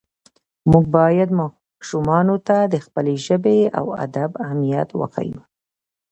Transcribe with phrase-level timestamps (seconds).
[0.71, 5.41] موږ باید ماشومانو ته د خپلې ژبې او ادب اهمیت وښیو